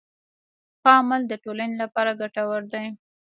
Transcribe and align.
ښه 0.81 0.91
عمل 0.99 1.21
د 1.27 1.33
ټولنې 1.43 1.75
لپاره 1.83 2.17
ګټور 2.21 2.61
دی. 2.73 2.85